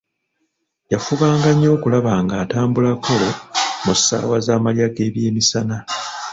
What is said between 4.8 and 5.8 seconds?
g'ebyemisana.